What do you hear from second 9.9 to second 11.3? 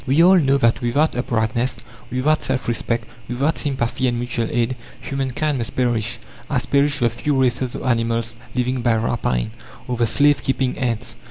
the slave keeping ants.